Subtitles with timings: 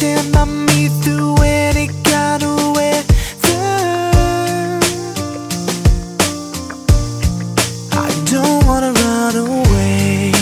[0.00, 3.14] stand by me through any kind of weather.
[7.92, 10.32] I don't wanna run away,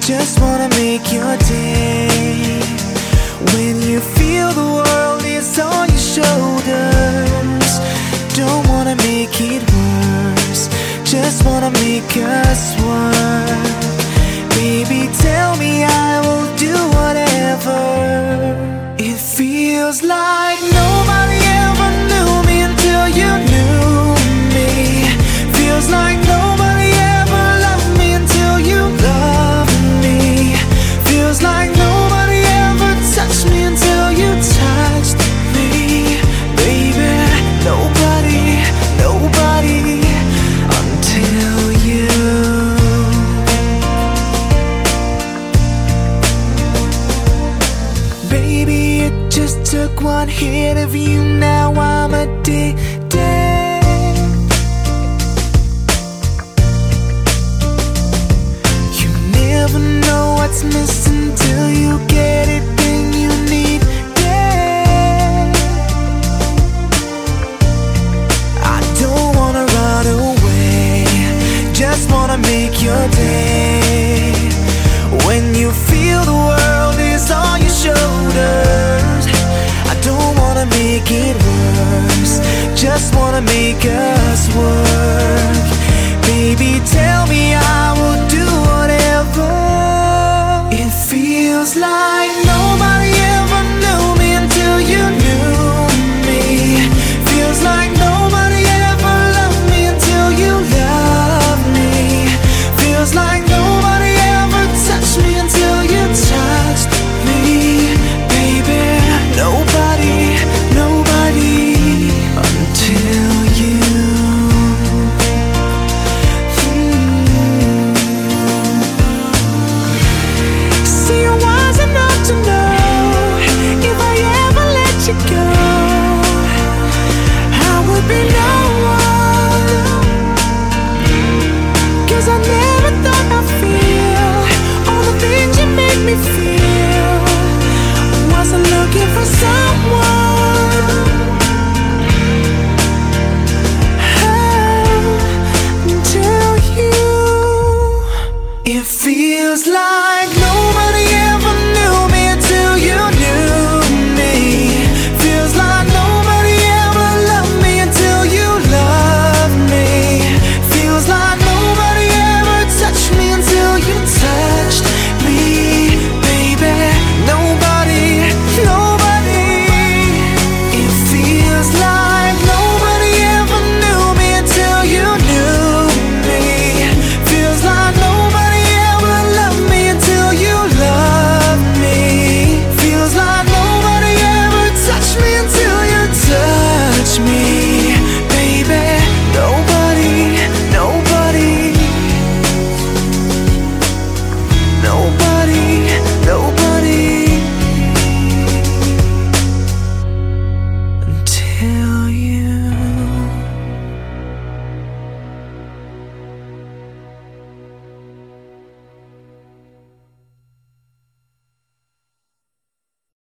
[0.00, 2.60] just wanna make your day.
[3.52, 6.99] When you feel the world is on your shoulders,
[8.44, 10.62] don't wanna make it worse,
[11.04, 13.80] just wanna make us work.
[14.60, 17.80] Baby, tell me I will do whatever.
[19.08, 20.60] It feels like
[50.40, 52.78] hit of you, now I'm addicted.
[59.00, 60.89] You never know what's missing
[83.00, 85.66] just wanna make us work.
[86.26, 86.80] Baby,